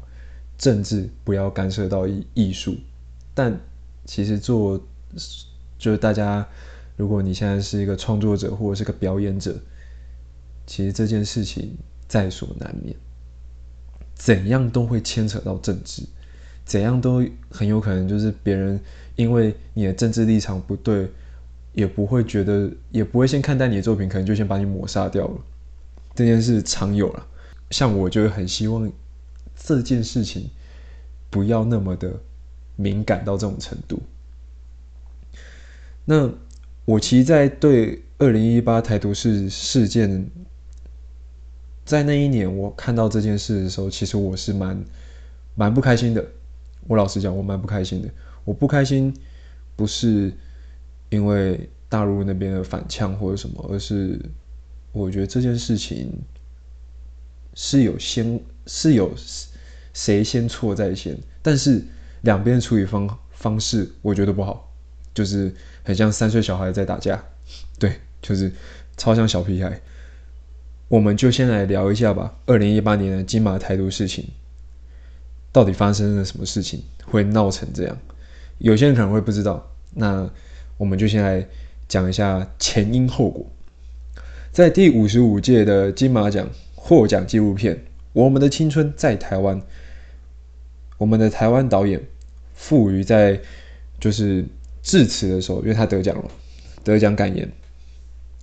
[0.59, 2.77] 政治不要干涉到艺艺术，
[3.33, 3.59] 但
[4.05, 4.79] 其实做
[5.79, 6.47] 就是大家，
[6.99, 9.59] 如果你现在是一个创作者或者是个表演者，
[10.67, 11.75] 其实这件事情
[12.07, 12.95] 在所难免，
[14.15, 16.03] 怎样都会牵扯到政治，
[16.69, 18.79] 怎样都很有可能就是别人
[19.17, 21.11] 因为你的政治立场不对，
[21.73, 25.41] 也不会觉得，也不会先看待你的作品，可能就先把你抹杀掉了。
[26.15, 27.27] 这件事常有了，
[27.71, 28.89] 像我就很希望。
[29.61, 30.49] 这件事情
[31.31, 32.13] 不要那么的
[32.77, 34.01] 敏感到这种程度。
[36.05, 36.31] 那
[36.85, 40.31] 我其实，在对二零一八台独事事件，
[41.85, 44.85] 在那一年我看到这件事的时候，其实我是蛮
[45.57, 46.25] 蛮不开心的。
[46.89, 48.09] 我老实讲，我蛮不开心的。
[48.45, 49.15] 我不开心
[49.77, 50.33] 不是
[51.11, 54.21] 因为大陆那边的反呛或者什么，而是
[54.91, 56.11] 我觉得这件事情
[57.55, 59.13] 是有先是有。
[59.95, 61.83] 谁先错在先，但是
[62.21, 64.73] 两边处理方方式我觉得不好，
[65.13, 65.53] 就是
[65.83, 67.21] 很像三岁小孩在打架，
[67.81, 68.53] 对，就是
[68.97, 69.81] 超像小屁孩。
[70.87, 72.39] 我们就先来聊一下吧。
[72.47, 74.25] 二零一八年的金马台独事情，
[75.59, 77.99] 到底发生了什么事情会闹成这样？
[78.59, 80.31] 有些人可能会不知道，那
[80.77, 81.45] 我们就先来
[81.89, 83.45] 讲一下前因后果。
[84.53, 87.75] 在第五十五届的金马奖获奖纪录片
[88.13, 89.61] 《我们的青春在台湾》。
[90.97, 92.01] 我们的台湾导演
[92.55, 93.41] 傅予在
[93.99, 94.45] 就是
[94.81, 96.31] 致辞的时候，因为他得奖了，
[96.85, 97.51] 得奖感言，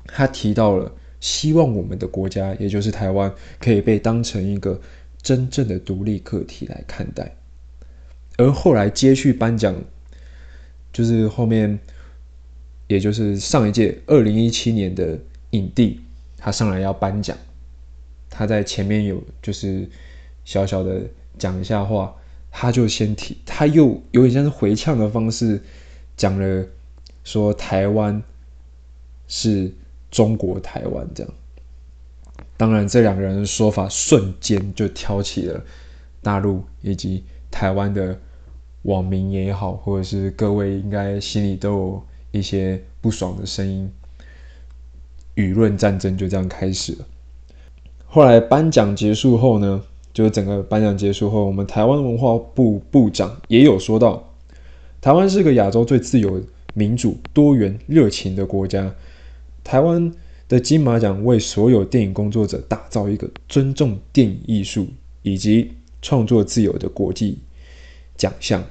[0.06, 4.82] 他提到了希望我们的国家，也就是台湾，可以被当成一个
[5.25, 7.36] 真正的独立个体来看待。
[8.38, 9.75] 而后来接续颁奖，
[10.94, 11.80] 就是后面，
[12.88, 15.18] 也就是上一届二零一七年的
[15.50, 16.00] 影帝，
[16.38, 17.35] 他上来要颁奖，
[18.30, 19.90] 他在前面有就是
[20.44, 21.02] 小小的
[21.40, 22.16] 讲一下话。
[22.58, 25.62] 他就先提，他又有点像是回呛的方式
[26.16, 26.66] 讲了，
[27.25, 28.24] 说台湾
[29.28, 29.74] 是
[30.09, 31.34] 中国台湾这样。
[32.58, 35.64] 当然，这两个人的说法瞬间就挑起了
[36.22, 38.18] 大陆以及台湾的
[38.84, 43.92] 网民也好，或者是各位应该心里都有一些不爽的声音，
[45.36, 47.06] 舆论战争就这样开始了。
[48.06, 49.84] 后来颁奖结束后呢？
[50.14, 54.32] 就是整个颁奖结束后，我们台湾文化部部长也有说到，
[55.02, 56.42] 台湾是个亚洲最自由、
[56.74, 58.96] 民主、多元、热情的国家。
[59.62, 60.10] 台湾
[60.48, 64.88] 的金马奖为所有电影工作者打造一个尊重电影艺术
[65.24, 67.40] 以及创作自由的国际
[68.16, 68.64] 奖项。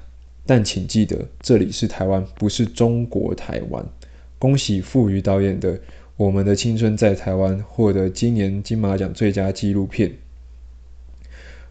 [0.46, 3.84] 但请记得，这里是台湾，不是中国台湾。
[4.38, 5.78] 恭喜傅予导演的
[6.16, 10.12] 《我们的青春在台湾》获得今年金马奖最佳纪录片。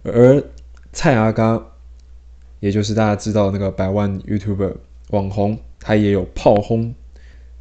[0.02, 0.44] 而
[0.92, 1.64] 蔡阿嘎，
[2.60, 4.76] 也就是大家知道那个百万 YouTuber
[5.12, 6.96] 网红，他也有炮轰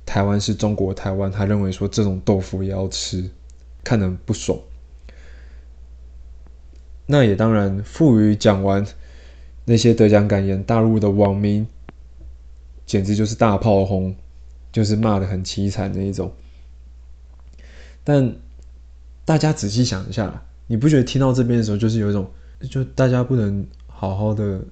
[0.04, 3.30] 台湾是中国台湾，他认为说这种豆腐也要吃，
[3.82, 4.58] 看得很不爽。
[7.06, 8.86] 那也当然，傅予讲完
[9.64, 11.66] 那些得奖感言，大陆的网民
[12.86, 14.14] 简直就是大炮轰，
[14.70, 16.32] 就是骂的很凄惨那一种。
[18.04, 18.34] 但
[19.24, 20.44] 大家仔细想一下。
[20.68, 22.30] 你不觉得听到这边的时候，就是有一种，
[22.70, 24.62] 就大家不能好好的，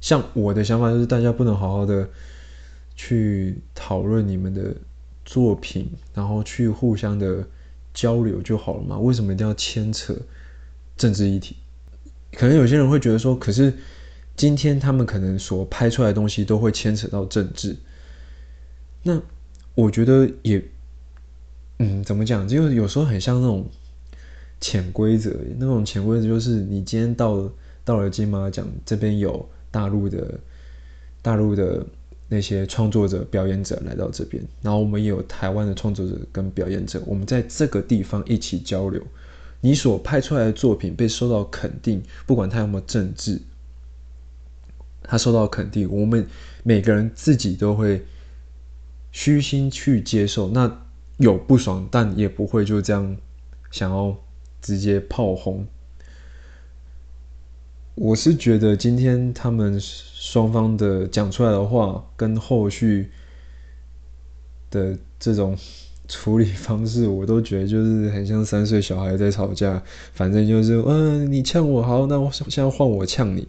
[0.00, 2.06] 像我的想法就是，大家不能好好的
[3.02, 4.76] 去讨论你们的
[5.24, 7.42] 作品，然后去互相的
[7.94, 8.98] 交流就好了嘛？
[8.98, 10.14] 为什么一定要牵扯
[10.98, 11.56] 政治议题？
[12.32, 13.72] 可能有些人会觉得说，可是
[14.36, 17.74] 今天他们可能所拍出来的东西都会牵扯到政治，
[19.02, 19.18] 那
[19.74, 20.62] 我觉得也，
[21.78, 22.46] 嗯，怎么讲？
[22.46, 23.66] 就有时候很像那种
[24.60, 27.50] 潜规则，那种潜规则就是你今天到了
[27.82, 30.38] 到了金马奖这边有大陆的
[31.22, 31.86] 大陆的
[32.32, 39.02] 那些创作者、表演者来到这边，然后我们也有台湾的创作者跟表演者，我们在这个地方一起交流。
[39.60, 43.42] 你所拍出来的作品被受到肯定，不管它有没有政治，
[45.02, 46.24] 它受到肯定，我们
[46.62, 48.06] 每个人自己都会
[49.10, 50.48] 虚心去接受。
[50.50, 50.86] 那
[51.16, 53.16] 有不爽，但也不会就这样
[53.72, 54.16] 想要
[54.62, 55.66] 直接炮轰。
[58.00, 63.10] 我是觉得今天他们双方的讲出来的话，跟后续
[64.70, 65.56] 的这种。
[66.08, 69.80] 处理方式我都觉得就是很像三岁小孩在吵架，
[70.12, 73.46] 反正就是，嗯，你呛我好，那我现在换我呛你。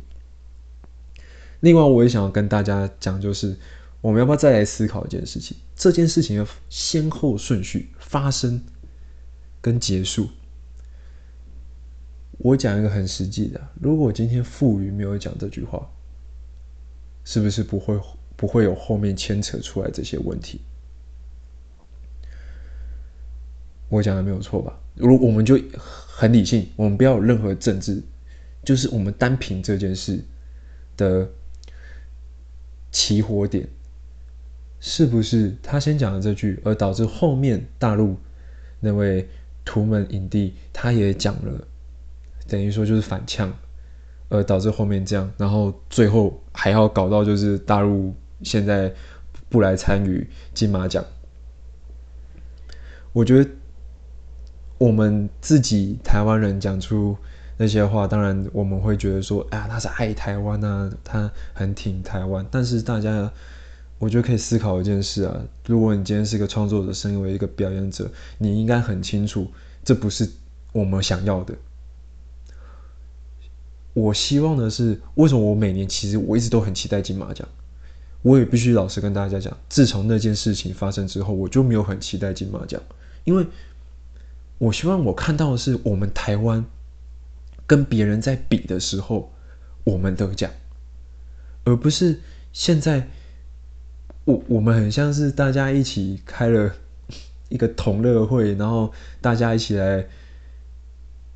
[1.62, 3.58] 另外，我也想要跟大家讲，就是
[4.00, 5.58] 我们要不要再来思考一件事情？
[5.76, 8.62] 这件事情的先后顺序、发生
[9.60, 10.30] 跟结束。
[12.44, 15.88] 我讲一个很实际的，如果今天富余没有讲这句话，
[17.24, 18.00] 是不是不会
[18.36, 20.62] 不会有后面牵扯出来这些问题？
[23.90, 24.80] 我讲的没有错吧？
[24.96, 28.02] 如我们就很理性，我们不要有任何政治，
[28.64, 30.24] 就是我们单凭这件事
[30.98, 31.30] 的
[32.92, 33.68] 起火点，
[34.80, 38.18] 是不是他先讲了这句，而导致后面大陆
[38.80, 39.28] 那位
[39.64, 41.68] 图门影帝他也讲了，
[42.52, 43.50] 等于说就是反呛，
[44.28, 48.14] 而导致后面这样，然后最后还要搞到就是大陆
[48.44, 48.94] 现在
[49.48, 51.06] 不来参与金马奖，
[53.14, 53.50] 我觉得。
[54.82, 57.16] 我们自己台湾人讲出
[57.56, 62.44] 那些话，当然我们会觉得说，哎呀，他是爱台湾啊，他很挺台湾。
[62.50, 63.32] 但是大家，
[64.00, 68.10] 我觉得可以思考一件事啊，如果你今天是个创作者，身为一个表演者，
[68.40, 69.52] 你应该很清楚，
[69.84, 70.28] 这不是
[70.74, 71.54] 我们想要的。
[73.94, 77.48] 我希望的是，为什么我每年其实我一直都很期待金马奖？
[78.22, 82.82] 我也必须老实跟大家讲，自从那件事情发生之后，我就没有很期待金马奖，
[83.24, 83.46] 因为。
[84.62, 86.64] 我希望我看到的是我们台湾
[87.66, 89.34] 跟别人在比的时候，
[89.84, 90.52] 我们得奖，
[91.64, 92.20] 而不是
[92.54, 93.08] 现在
[94.26, 96.76] 我我们很像是大家一起开了
[97.50, 100.06] 一个同乐会，然后大家一起来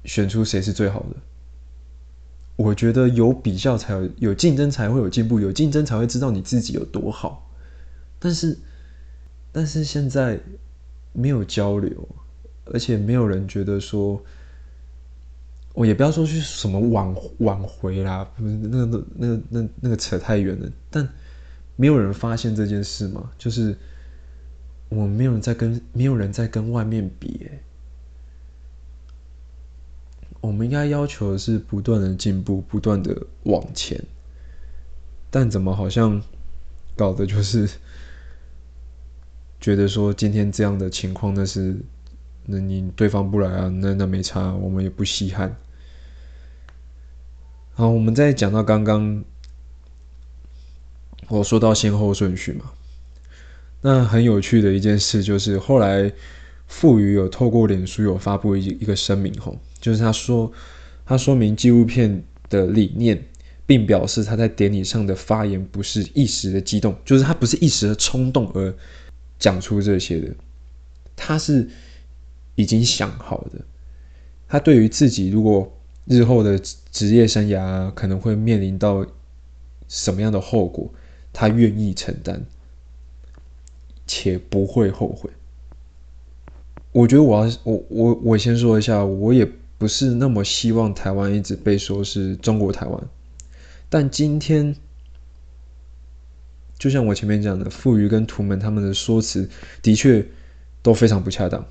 [0.04, 1.16] 选出谁是最好的。
[2.56, 7.52] 我觉得有比较才有有竞争才会有进步，有竞争才会知道你自己有多好。
[8.20, 8.58] 但是
[9.52, 10.40] 但是现在
[11.14, 12.08] 没有交流。
[12.68, 14.20] 而且没有人觉得说，
[15.76, 20.68] 我也不要说去什么挽挽回啦，不是那个那个那那个扯太远了。
[20.90, 21.08] 但
[21.76, 23.78] 没有人发现这件事嘛，就是
[24.90, 27.48] 我们没有人在跟没有人在跟外面比，
[30.46, 34.02] 我们应该要求的是不断的进步，不断的往前。
[35.30, 36.22] 但怎么好像
[36.96, 37.70] 搞的就是
[39.60, 41.76] 觉得说今天这样的情况那是。
[42.48, 43.68] 那你对方不来啊？
[43.70, 45.58] 那那没差，我们也不稀罕。
[47.74, 49.24] 好，我们再讲到刚刚
[51.28, 52.72] 我说到先后顺序嘛，
[53.82, 56.14] 那很有趣的一件事就是，后来
[56.68, 60.52] 傅予有透过脸书有发布一一个声明吼，就是他说
[61.06, 63.24] 他说明纪录片的理念，
[63.66, 68.74] 并表示他在典礼上的发言不是一时的激动，就是他不是一时的冲动而
[69.38, 70.36] 讲出这些的，
[71.16, 71.70] 他是。
[72.58, 73.60] 已经想好的，
[74.48, 76.58] 他对于自己如果日后的
[76.90, 79.06] 职业生涯可能会面临到
[79.90, 80.90] 什么样的后果，
[81.34, 82.46] 他愿意承担，
[84.08, 85.30] 且不会后悔。
[86.96, 89.46] 我觉得我要我我我先说一下，我也
[89.78, 93.04] 不是那么希望台湾一直被说是中国台湾，
[93.90, 94.74] 但今天
[96.80, 99.50] 就像我前面讲的，富余跟图门他们的说辞
[99.82, 100.26] 的确
[100.82, 101.66] 都非常不恰当。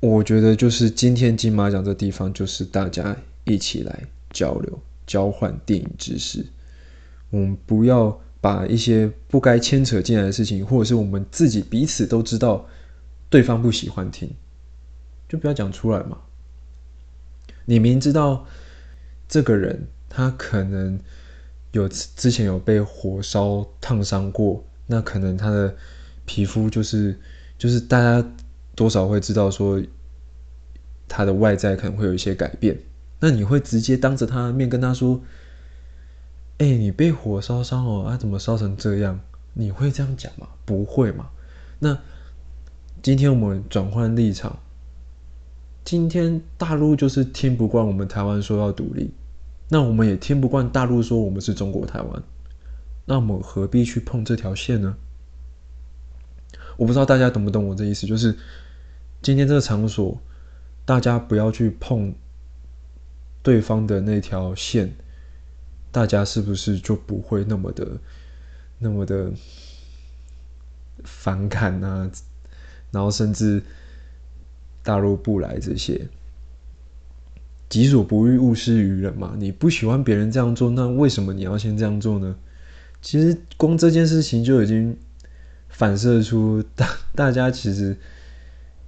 [0.00, 6.44] 我觉得就是今天金马奖这地方，就是大家一起来交流、交换电影知识。
[7.30, 12.66] 我们不要把一些不该牵扯进来的事情，或者是我们自己彼此都知道
[13.30, 14.30] 对方不喜欢听，
[15.28, 16.18] 就不要讲出来嘛。
[17.64, 18.46] 你明知道
[19.28, 20.98] 这个人他可能
[21.72, 25.76] 有之前有被火烧烫伤过，那可能他的
[26.24, 27.18] 皮肤就是
[27.56, 28.28] 就是大家。
[28.74, 29.82] 多少会知道说
[31.08, 32.78] 他的外在可能会有一些改变，
[33.18, 35.20] 那你会直接当着他的面跟他说
[36.58, 39.18] ：“哎，你被火烧伤哦，啊，怎么烧成这样？”
[39.54, 40.46] 你会这样讲吗？
[40.64, 41.30] 不会嘛？
[41.80, 41.98] 那
[43.00, 44.58] 今天我们转换立场，
[45.84, 49.12] 今天大陆就是听不惯我们台湾说要独立，
[49.68, 52.22] 那我们也听不惯大陆说我们是中国台湾，
[53.04, 54.96] 那我们何必去碰这条线呢？
[56.76, 58.36] 我不知道大家懂不懂我这意思，就是
[59.22, 60.20] 今天这个场所，
[60.84, 62.12] 大家不要去碰
[63.42, 64.96] 对方的那条线，
[65.92, 67.98] 大家是不是就不会那么的、
[68.78, 69.32] 那么的
[71.04, 72.10] 反感呢？
[72.90, 73.62] 然后甚至
[74.82, 76.08] 大陆不来这些，
[77.68, 79.34] 己所不欲，勿施于人嘛。
[79.38, 82.36] 你不喜欢别人这样做，那为什么你要先这样做呢？
[83.00, 84.96] 其实光这件事情就已经
[85.68, 87.96] 反射出大 大家其实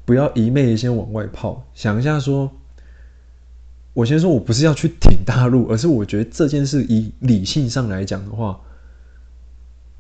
[0.04, 1.66] 不要一昧先往外跑。
[1.74, 2.50] 想一下，说，
[3.92, 8.60] 我先说我不是要去挺大陆，而是我觉得这件事以理性上来讲的话，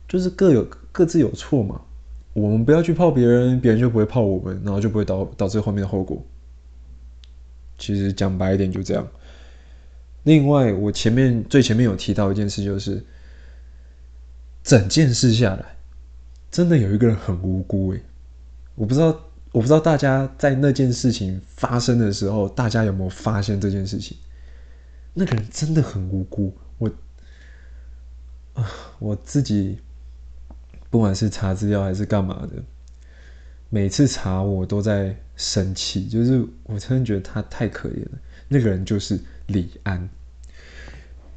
[0.08, 1.82] 就是各有各自有错嘛。
[2.32, 6.24] 我们不要去泡别人，别人就不会泡我们，然后就不会导导致后面的后果。
[7.76, 9.06] 其实讲白一点就这样。
[10.22, 13.04] 另外，我前面最前面有提到一件事，就是
[14.62, 15.76] 整件事下来，
[16.50, 18.00] 真的有一个人很无辜诶。
[18.76, 19.06] 我不知道，
[19.50, 24.16] 我不知道大家在那件事情发生的时候，大家有没有发现这件事情？
[25.14, 26.54] 那个人真的很无辜。
[26.78, 26.88] 我
[28.54, 28.70] 啊，
[29.00, 29.78] 我自己。
[30.90, 32.62] 不管是查资料还是干嘛的，
[33.68, 38.18] 每次查我都在生气，就是我真的觉得他太可怜了。
[38.48, 40.10] 那个人就是李安。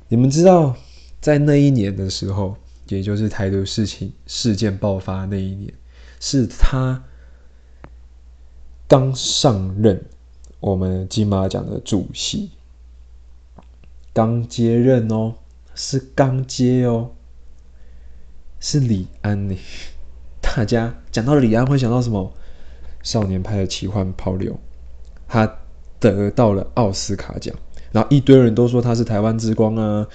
[0.10, 0.76] 你们知道，
[1.22, 2.58] 在那一年的时候，
[2.88, 5.72] 也就是台独事情事件爆发那一年，
[6.20, 7.04] 是他
[8.88, 10.04] 刚上任
[10.60, 12.50] 我们金马奖的主席，
[14.12, 15.36] 刚接任哦，
[15.76, 17.12] 是刚接哦。
[18.64, 19.60] 是李安呢？
[20.40, 22.34] 大家讲到李安会想到什么？
[23.04, 24.58] 少年派的奇幻泡妞，
[25.28, 25.58] 他
[26.00, 27.54] 得到了奥斯卡奖，
[27.92, 30.08] 然后一堆人都说他是台湾之光啊！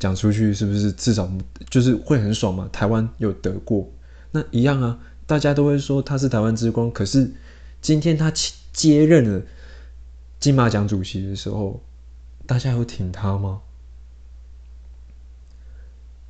[0.00, 1.30] 讲出去是不是至少
[1.70, 2.68] 就是会很爽嘛？
[2.72, 3.88] 台湾有得过，
[4.32, 4.98] 那一样啊！
[5.24, 7.32] 大家都会说他是台湾之光，可是
[7.80, 8.32] 今天他
[8.72, 9.40] 接任了
[10.40, 11.80] 金马奖主席的时候，
[12.44, 13.60] 大家有挺他吗？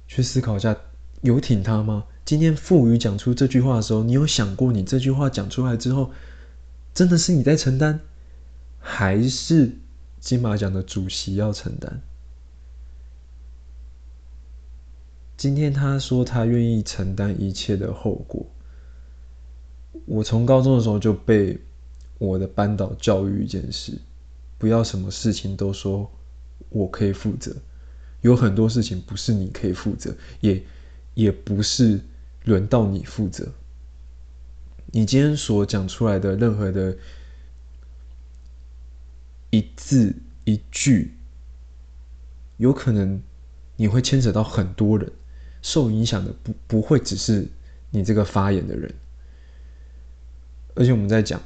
[0.06, 0.76] 去思考一下。
[1.24, 2.04] 有挺他吗？
[2.22, 6.10] 今天傅宇讲出这句话的时候，你有想过，你这句话讲出来之后，
[6.92, 8.00] 真的是你在承担，
[8.78, 9.72] 还是
[10.20, 12.02] 金马奖的主席要承担？
[15.34, 18.46] 今天他说他愿意承担一切的后果。
[20.04, 21.58] 我从高中的时候就被
[22.18, 23.98] 我的班导教育一件事：
[24.58, 26.12] 不要什么事情都说
[26.68, 27.56] 我可以负责，
[28.20, 30.62] 有很多事情不是你可以负责，也。
[31.14, 32.00] 也不是
[32.44, 33.52] 轮到你负责。
[34.86, 36.96] 你今天所讲出来的任何的
[39.50, 41.14] 一字一句，
[42.58, 43.20] 有可能
[43.76, 45.10] 你会牵扯到很多人，
[45.62, 47.48] 受影响的不不会只是
[47.90, 48.94] 你这个发言的人。
[50.74, 51.40] 而且我们在讲，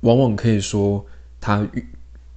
[0.00, 1.04] 往往可以说
[1.40, 1.68] 他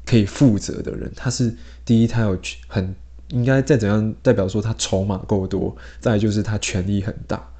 [0.05, 2.95] 可以负责的人，他是第一，他有很。
[3.31, 7.51] 应该再怎样，代表说他筹码够多，再就是他权力很大。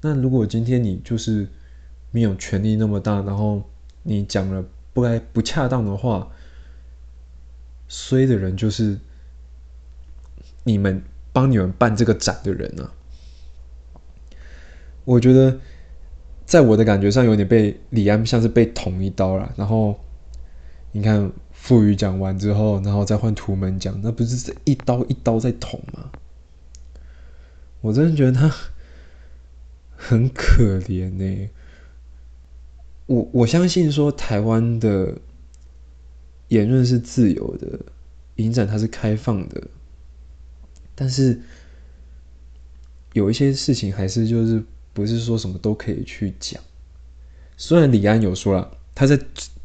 [0.00, 1.46] 那如果今天你就是
[2.10, 3.62] 没有权力那么大，然后
[4.04, 6.30] 你讲了不该不恰当的话，
[7.88, 8.98] 衰的人就是
[10.64, 12.92] 你们帮你们办这个展的人啊。
[15.04, 15.58] 我觉得
[16.46, 19.52] 在我的感觉上，有点被李安像是被捅一刀了。
[19.56, 19.98] 然后
[20.92, 21.30] 你看。
[21.62, 26.10] 富裕讲完之后，然后再换图门讲，那不是一刀一刀在捅吗？
[27.80, 28.52] 我真的觉得他
[29.94, 31.50] 很可怜呢。
[33.06, 35.16] 我我相信说台湾的
[36.48, 37.78] 言论是自由的，
[38.42, 39.62] 影展它是开放的，
[40.96, 41.40] 但是
[43.12, 44.60] 有一些事情还是就是
[44.92, 46.60] 不是说什么都可以去讲。
[47.56, 49.16] 虽然李安有说了，他在。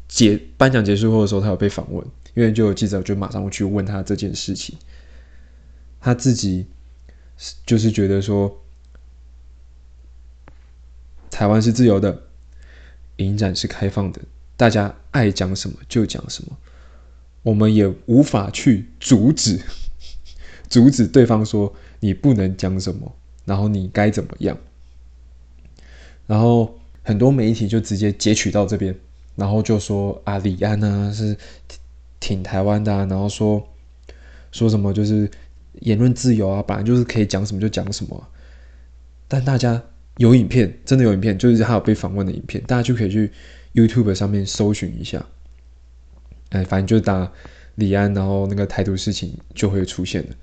[0.08, 4.76] 结颁奖结束后的时候，他有被访问，因为就有记者就马上去问他这件事情。
[6.00, 6.66] 他自己
[7.66, 8.64] 就是觉得说，
[11.30, 12.22] 台湾是自由的，
[13.16, 14.22] 影展是开放的，
[14.56, 16.56] 大家爱讲什么就讲什么，
[17.42, 19.60] 我们也无法去阻止
[20.70, 24.56] 阻止对方说你不能讲什么，然后你该怎么样。
[26.26, 28.98] 然后很多媒体就直接截取到这边。
[29.38, 31.36] 然后就说啊，李安呢是
[32.18, 33.64] 挺台湾的，然后说
[34.50, 35.30] 说什么就是
[35.80, 38.28] 言论自由啊，本来就是可以讲什么就讲什么。
[39.28, 39.80] 但大家
[40.16, 43.30] 有影片，真的有影片，就是他有被访问的影片，大家就可以去
[43.74, 45.24] YouTube 上面搜寻一下。
[46.48, 47.30] 哎，反正就打
[47.76, 50.34] 李安，然后那个台独事情就会出现了。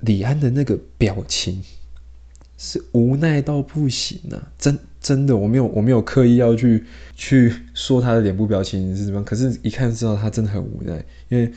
[0.00, 1.62] 李安的那个表情
[2.58, 4.50] 是无奈到不行啊！
[4.58, 6.82] 真真的，我没有我没有刻意要去
[7.14, 11.52] 去说他的脸部表情是怎么样，可是一看知道他真的很无奈，因为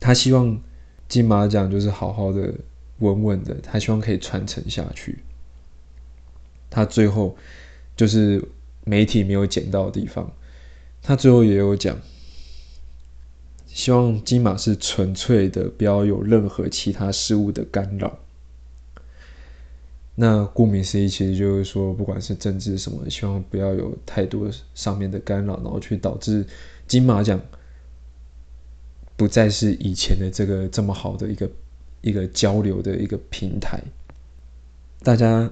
[0.00, 0.58] 他希望
[1.06, 2.54] 金马奖就是好好的、
[3.00, 5.18] 稳稳的，他希望可以传承下去。
[6.70, 7.36] 他最后
[7.94, 8.42] 就是
[8.84, 10.32] 媒体没有捡到的地方，
[11.02, 11.98] 他最后也有讲。
[13.66, 18.18] 希望金马是纯粹的，不要有任何其他事物的干扰。
[20.20, 26.44] 那顾名思义，其实就是说，不管是政治什么，希望不要有太多上面的干扰，然后去导致
[26.88, 27.40] 金马奖
[29.16, 31.48] 不再是以前的这个这么好的一个
[32.00, 33.80] 一个交流的一个平台。
[35.04, 35.48] 大家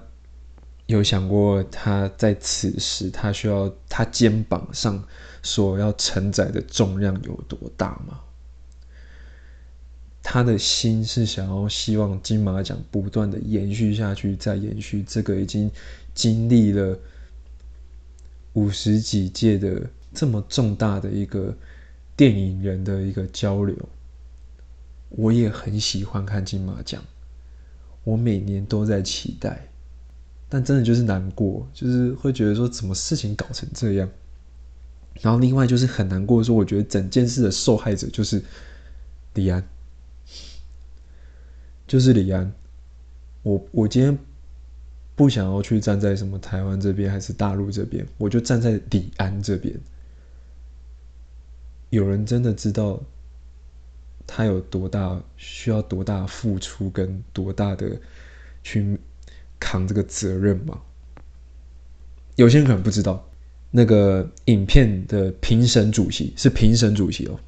[0.87, 5.05] 有想过，他在此时他需要他肩膀上？
[5.43, 8.19] 所要承载的重量有多大吗？
[10.29, 15.71] 他的心是想要希望金马奖不断的延续下去，再延续这个已经
[16.17, 16.99] 经历了
[18.55, 21.57] 五十几届的这么重大的一个
[22.17, 23.77] 电影人的一个交流。
[25.11, 27.01] 我也很喜欢看金马奖，
[28.03, 29.69] 我每年都在期待，
[30.49, 34.11] 但真的就是难过，就是会觉得说，怎么事情搞成这样？
[35.21, 38.43] 然后另外就是很难过，说我觉得整件事的受害者就是
[39.35, 39.65] 李安，
[41.87, 42.53] 就是李安。
[43.43, 44.19] 我我今天
[45.15, 49.75] 不想要去站在什么台湾这边还是大陆这边，我就站在李安这边。
[51.91, 53.01] 有人真的知道
[54.27, 57.97] 他有多大需要多大付出跟多大的
[58.63, 58.99] 去
[59.61, 60.81] 扛这个责任吗？
[62.35, 63.25] 有些人可能不知道。
[63.71, 67.39] 那个影片的评审主席是评审主席哦，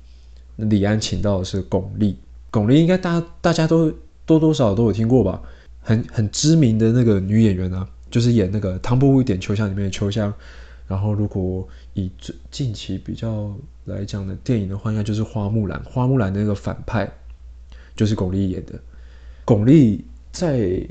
[0.57, 2.15] 李安请到的是巩俐，
[2.51, 3.91] 巩俐应该大大家都
[4.29, 5.43] 多多少都有听过吧，
[5.81, 10.33] 很很知名的那个女演员啊，就是演那个《唐伯虎点秋香》里面的秋香。
[10.87, 13.53] 然后如果以最近期比较
[13.87, 17.11] 来讲的电影的话，应该就是《花木兰》，《花木兰》那个反派
[17.97, 18.79] 就是巩俐演的。
[19.45, 20.87] 巩俐在。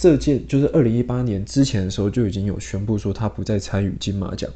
[0.00, 4.48] 这件就是二零一八年之前的时候就已经有宣布说她不再参与金马奖，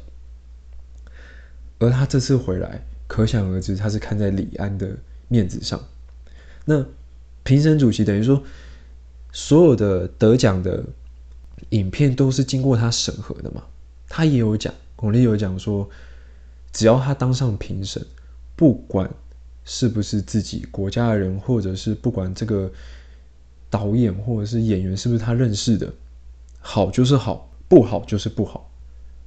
[1.79, 4.95] 而她这次回来，可想而知她是看在李安的
[5.27, 5.77] 面子上。
[6.63, 6.85] 那
[7.43, 8.41] 评审主席等于说，
[9.31, 10.83] 所有的得奖的
[11.69, 13.63] 影片都是经过他审核的嘛？
[14.09, 15.89] 他也有讲，巩俐有讲说，
[16.71, 18.05] 只要他当上评审，
[18.55, 19.09] 不管
[19.63, 22.71] 是不是自己国家的人，或者是不管这个。
[23.69, 25.91] 导演或者是演员是不是他认识的？
[26.59, 28.69] 好就是好，不好就是不好，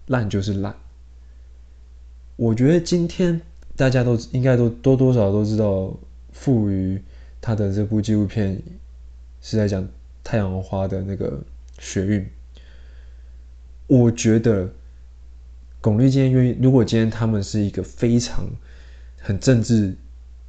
[0.07, 0.73] 烂就是烂。
[2.37, 3.41] 我觉得今天
[3.75, 5.93] 大家都应该都多多少少都知道，
[6.31, 7.03] 赋予
[7.41, 8.61] 他的这部纪录片
[9.41, 9.89] 是在讲
[10.23, 11.43] 太阳花的那个
[11.79, 12.27] 学运。
[13.87, 14.73] 我觉得
[15.81, 18.45] 巩俐今天愿意，如果今天他们是一个非常
[19.19, 19.97] 很政治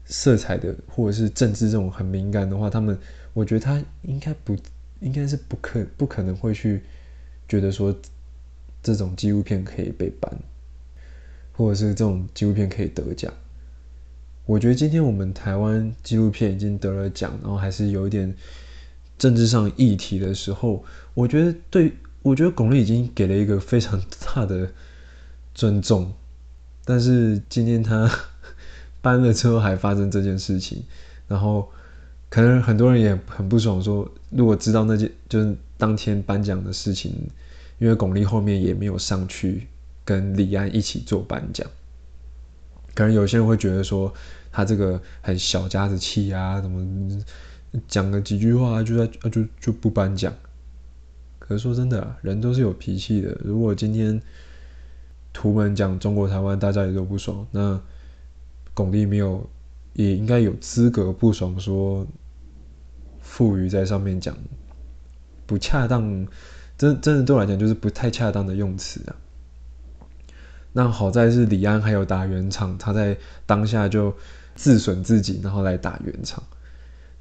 [0.06, 2.98] 色彩的，或者是政治这种很敏感的话，他们。
[3.34, 4.58] 我觉得他应该不，
[5.00, 6.82] 应该是不可不可能会去
[7.48, 7.96] 觉得说
[8.82, 10.36] 这种纪录片可以被搬
[11.52, 13.32] 或者是这种纪录片可以得奖。
[14.48, 18.34] 我觉得今天我们台湾纪录片已经得了奖，然后还是有一点
[19.20, 20.84] 政治上议题的时候，
[21.14, 24.68] 我觉得对，我觉得巩俐已经给了一个非常大的
[25.54, 26.12] 尊重。
[26.84, 28.10] 但是今天他
[29.02, 30.84] 搬了之后还发生这件事情，
[31.28, 31.70] 然后。
[32.30, 37.14] 可能很多人也很不爽，说如果知道那件就是当天颁奖的事情，
[37.80, 39.66] 因为巩俐后面也没有上去
[40.04, 41.66] 跟李安一起做颁奖，
[42.94, 44.14] 可能有些人会觉得说
[44.58, 47.24] 他这个很小家子气啊，怎么
[47.88, 50.34] 讲了几句话就在就就不颁奖。
[51.38, 53.38] 可是说真的，人都是有脾气的。
[53.44, 54.20] 如果今天
[55.32, 57.80] 图们讲中国台湾，大家也都不爽，那
[58.74, 59.48] 巩俐没有。
[59.94, 62.06] 也应该有资格不爽，说
[63.20, 64.38] 富余在上面讲
[65.48, 66.28] 不恰当，
[66.78, 69.16] 真真的对我来讲就是不太恰当的用词啊。
[70.74, 73.18] 那好在是李安还有打圆场，他在
[73.48, 74.16] 当下就
[74.58, 76.44] 自损自己，然后来打圆场。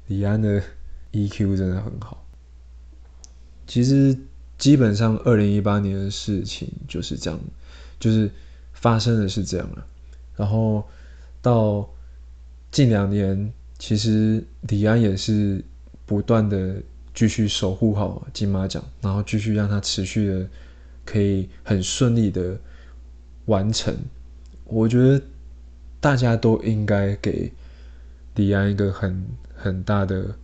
[0.07, 0.61] 李安的
[1.13, 2.25] EQ 真的很好。
[3.65, 4.17] 其实
[4.57, 7.39] 基本上二零一八年的事情就是这样，
[7.97, 8.29] 就是
[8.73, 9.87] 发生的是这样了，
[10.35, 10.83] 然后
[11.41, 11.89] 到。
[12.69, 15.63] 近两年，其实李安也是
[16.05, 16.75] 不断的
[17.13, 20.47] 继续守护好金马奖，然后继续让他持续的
[21.05, 22.59] 可以很顺利的
[23.45, 23.95] 完成。
[24.65, 25.19] 我觉得
[25.99, 27.51] 大家都应该给
[28.35, 30.35] 李安一个很很大的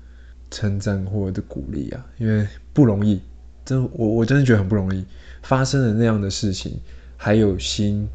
[0.50, 3.22] 称赞或者鼓励啊，因为不容易，
[3.64, 5.06] 真我我真的觉得很不容易，
[5.44, 6.80] 发生了那样的事情，
[7.16, 8.08] 还有心，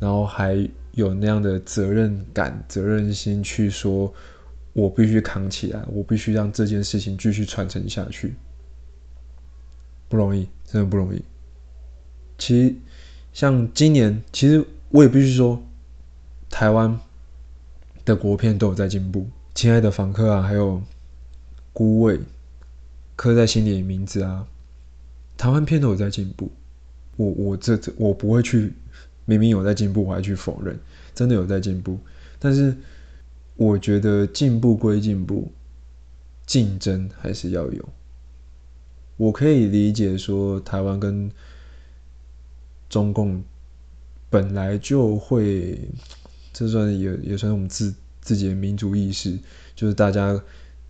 [0.00, 4.12] 然后还有那样的责任感、责任心去说，
[4.72, 8.34] 我必须扛起来，我必须让这件事情继续传承下去，
[10.08, 11.22] 不容易，真的不容易。
[12.36, 12.74] 其实
[13.32, 14.64] 像今年，其实。
[14.90, 15.60] 我也必须说，
[16.54, 17.00] 台湾
[18.04, 19.26] 的国片都有在进步。
[19.56, 20.80] 亲爱的房客啊，还有
[21.72, 22.20] 孤味，
[23.16, 24.46] 刻在心里的名字啊，
[25.36, 26.52] 台湾片都有在进步。
[27.16, 28.72] 我我这这我不会去，
[29.24, 30.78] 明明有在进步，我还去否认，
[31.12, 31.98] 真的有在进步。
[32.38, 32.76] 但是
[33.56, 35.50] 我觉得进步归进步，
[36.46, 37.88] 竞争还是要有。
[39.16, 41.28] 我可以理解说，台湾跟
[42.88, 43.42] 中共。
[44.30, 45.78] 本来就会，
[46.54, 49.38] 这算也也算是我们自自己的民族意识，
[49.74, 50.40] 就是大家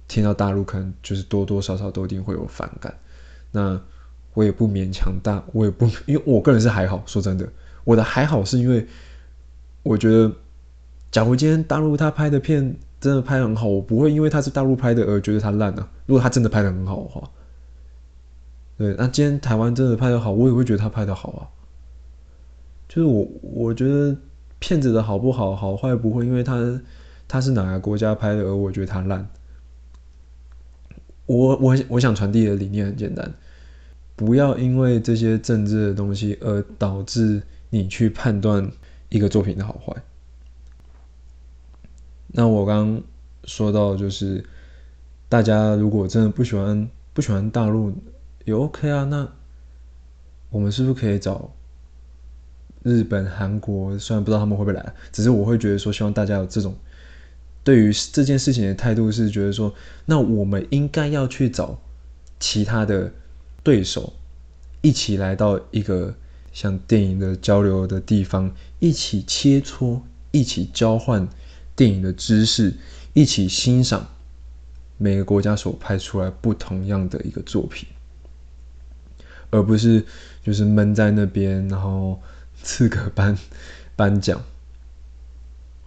[0.07, 2.95] 听到大陆可能就是多多少少都一定会有反感。
[3.51, 3.81] 那
[4.35, 7.49] 我也不勉强大，我也不因为我个人是还好，说真的，
[7.85, 8.87] 我的还好是因为
[9.83, 10.31] 我觉得，
[11.11, 15.89] 假如今天大陆他拍的片真的拍很好，我不会因为他是大陆拍的而觉得他烂啊。
[16.07, 17.31] 如果他真的拍的很好的话，
[18.77, 21.41] 对，那今天台湾真的拍的好，我也会觉得他拍的好啊。
[22.89, 24.17] 就是我，我觉得
[24.59, 26.81] 骗子的好不好、好坏不会因为他
[27.29, 29.29] 他是哪个国家拍的而我觉得他烂。
[31.27, 33.33] 我我我想传递的理念很简单，
[34.15, 38.71] 不要因为这些政治的东西而导致你去判断
[39.09, 39.95] 一个作品的好坏。
[42.29, 43.01] 那我刚
[43.45, 44.45] 说到就是，
[45.29, 47.93] 大家如果真的不喜欢不喜欢大陆
[48.45, 49.27] 也 OK 啊，那
[50.51, 51.51] 我们是不是可以找？
[52.85, 56.77] 日本、韩国虽然不知道他们会不会来，只是我会觉得说，希望大家有这种
[57.65, 61.81] 对于这件事情的态度，是觉得说，那我们应该要去找
[62.39, 63.11] 其他的
[63.63, 64.13] 对手，
[64.83, 66.15] 一起来到一个
[66.53, 71.27] 像电影的交流的地方，一起切磋，一起交换
[71.75, 72.75] 电影的知识，
[73.15, 74.07] 一起欣赏
[74.99, 77.89] 每个国家所拍出来不同样的一个作品，
[79.49, 80.05] 而不是
[80.43, 82.21] 就是闷在那边，然后。
[82.65, 83.37] 资格颁
[83.95, 84.43] 颁奖，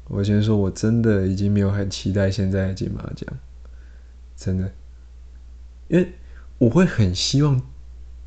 [0.05, 3.27] 我先说，我真的已经没有很期待现在金马奖，
[4.37, 4.71] 真的，
[5.87, 6.13] 因为
[6.59, 7.59] 我会很希望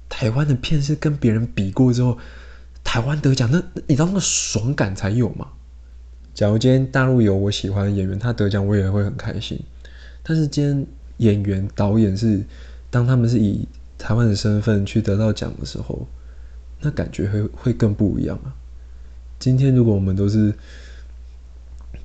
[0.08, 2.18] 台湾的片是跟别人比过之后，
[2.82, 5.46] 台湾得奖，那你知道那个爽感才有嘛？
[6.34, 9.62] 假如今天大陆有我喜欢的演员，他得奖，我也会很开心。
[10.24, 10.86] 但是今天
[11.18, 12.44] 演员、导演是
[12.90, 16.08] 当他们是以台湾的身份去得到奖的时候。
[16.82, 18.54] 那感觉会会更不一样啊！
[19.38, 20.54] 今天如果我们都是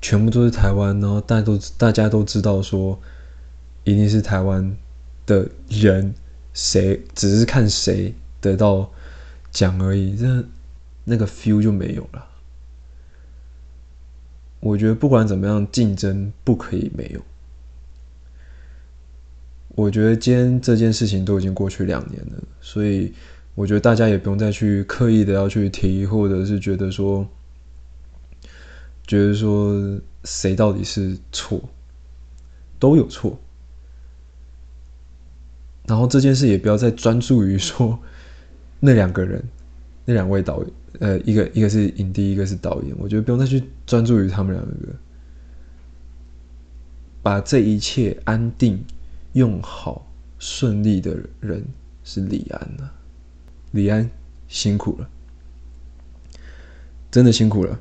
[0.02, 2.98] 全部都是台湾，然后大家都大家都知道说
[3.84, 4.76] 一定是台湾
[5.24, 6.14] 的人，
[6.52, 8.90] 谁只是看谁得到
[9.50, 10.44] 奖而已，那
[11.04, 12.26] 那个 feel 就没有了。
[14.60, 17.22] 我觉得不管怎么样，竞争不可以没有。
[19.68, 23.14] 我觉得今天这件事情都已经过去两年了，所以。
[23.56, 27.26] 我觉得大家也不用再去刻意的要去提，或者是觉得说，
[29.06, 31.58] 觉得说谁到底是错，
[32.78, 33.36] 都有错。
[35.86, 37.98] 然后这件事也不要再专注于说
[38.78, 39.42] 那两个人，
[40.04, 42.94] 那两位导演，呃，一个一个是影帝，一个是导演。
[42.98, 44.74] 我觉得不用再去专注于他们两个，
[47.22, 48.84] 把这一切安定、
[49.32, 50.06] 用好、
[50.38, 51.64] 顺利的人
[52.04, 52.90] 是李安呐。
[53.76, 54.10] 李安
[54.48, 55.08] 辛苦了，
[57.10, 57.78] 真的辛苦了。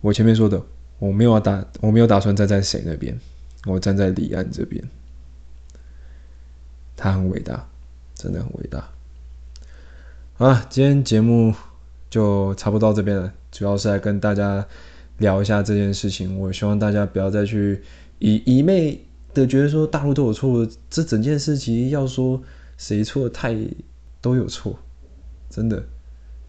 [0.00, 0.64] 我前面说的，
[0.98, 3.20] 我没有打，我没有打算站在谁那边，
[3.66, 4.82] 我站在李安这边。
[6.96, 7.68] 他很伟大，
[8.14, 8.88] 真的很伟大。
[10.38, 11.54] 啊，今天节目
[12.08, 14.66] 就差不多到这边了，主要是来跟大家
[15.18, 16.38] 聊一下这件事情。
[16.38, 17.82] 我希望大家不要再去
[18.20, 22.42] 以一昧的觉得说大陆都有错，这整件事情要说。
[22.76, 23.56] 谁错太
[24.20, 24.78] 都有错，
[25.48, 25.82] 真的。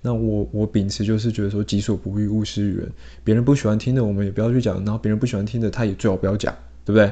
[0.01, 2.91] 那我我秉持就是觉得说己所不欲勿施于人，
[3.23, 7.12] 别人不喜欢听的我们也不要去讲，然后别人不喜欢听的他也最好不要讲，对不对？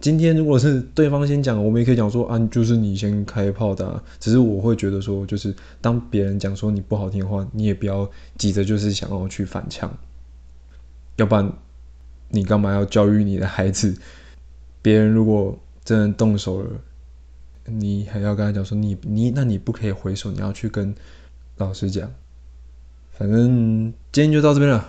[0.00, 4.02] 今天如果是对方先讲，我们也可以讲说啊，就是你先开炮的。
[4.18, 9.94] 只是我会觉得说，就是当别人讲说你不好听的话，你也不要急着就是想要去反呛，
[11.16, 11.52] 要不然
[12.30, 13.94] 你干嘛要教育你的孩子
[14.80, 16.70] 别人如果真的动手了，
[17.78, 20.94] 你还要跟他讲说你你那你不可以回首，你要去跟
[21.56, 22.10] 老师讲。
[23.12, 24.88] 反正今天就到这边了。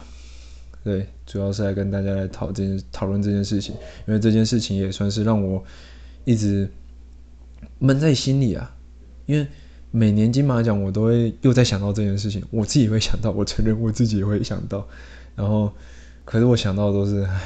[0.83, 3.75] 对，主要是来跟大家来讨这讨论这件事情，
[4.07, 5.63] 因为这件事情也算是让我
[6.25, 6.71] 一直
[7.79, 8.75] 闷在心里啊。
[9.27, 9.45] 因为
[9.91, 14.87] 每年金马奖我都会又在想到这件事情，我自己会想到，我承认我自己也会想到。
[15.35, 15.71] 然后，
[16.25, 17.39] 可是我想到的都是，唉，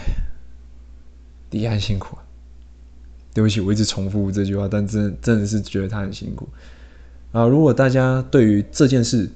[1.52, 2.18] 李安辛苦。
[3.36, 6.48] 对不起，我一直重复这句话，但真真的是觉得他很辛苦
[7.34, 7.46] 啊。
[7.46, 9.30] 如果大家对于这件事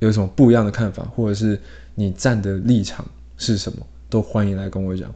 [0.00, 1.56] 有什么不一样的看法，或者是
[1.94, 3.06] 你站的立场，
[3.36, 5.14] 是什么都欢迎来跟我讲。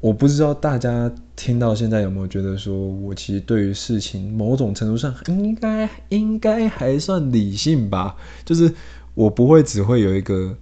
[0.00, 8.14] 我不知道大家听到现在有没有觉得说，我其实对于事情某种程度上应该应该还算理性吧？
[8.44, 8.72] 就是
[9.14, 10.56] 我不会只会有一个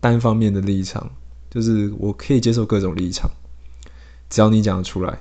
[0.00, 1.08] 单方面的立场，
[1.48, 3.30] 就是我可以接受各种立场，
[4.28, 5.16] 只要你讲得出来。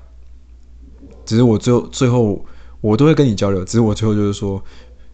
[1.26, 2.46] 只是我最后最后
[2.82, 4.64] 我都会跟你交流，只是我最后就是说，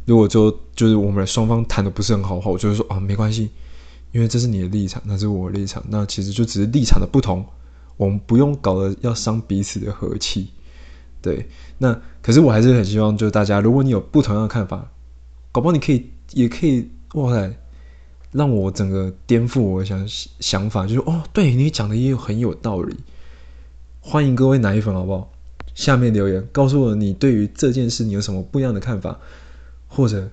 [0.06, 3.50] 如果就就是我们双方谈的不是很好的话，我就会说啊没关系。
[4.12, 7.46] 因为这是你的立场，那是我的立场，那其实就只是立场的不同，
[7.96, 10.50] 我们不用搞得要伤彼此的和气，
[11.22, 11.48] 对。
[11.78, 14.92] 那可是我还是很希望，就是大家，如果你有不同样的看法，
[15.54, 17.54] 搞不好你可以，也可以，哇塞，
[18.34, 20.06] 让我整个颠覆我想
[20.42, 22.98] 想法，就是哦，对你讲的也有很有道理。
[24.02, 25.32] 欢迎各位奶粉，好不好？
[25.74, 29.20] 下面留言告诉我你对于这件事你有什么不一样的看法，
[29.88, 30.30] 或者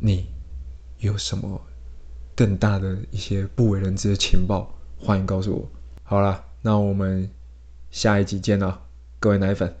[0.00, 0.26] 你
[0.98, 1.60] 有什么？
[2.34, 5.70] 更大的一些不为人知的情报，欢迎告诉我。
[6.02, 7.30] 好了，那我们
[7.90, 8.78] 下一集见了，
[9.18, 9.74] 各位奶粉，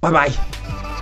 [0.00, 0.95] 拜拜。